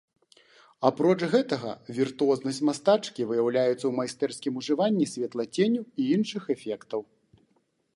Апроч 0.87 1.19
гэтага, 1.33 1.73
віртуознасць 1.99 2.61
мастачкі 2.69 3.29
выяўляецца 3.33 3.77
ў 3.87 3.91
майстэрскім 4.01 4.53
ужыванні 4.63 5.05
святлаценю 5.17 5.81
і 6.05 6.13
іншых 6.17 6.43
эфектаў. 6.57 7.01